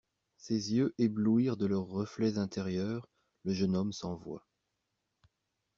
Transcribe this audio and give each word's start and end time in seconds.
Ses 0.39 0.73
yeux 0.73 0.95
éblouirent 0.97 1.57
de 1.57 1.67
leurs 1.67 1.85
reflets 1.85 2.39
intérieurs 2.39 3.07
le 3.43 3.53
jeune 3.53 3.75
homme 3.75 3.93
sans 3.93 4.15
voix. 4.15 4.47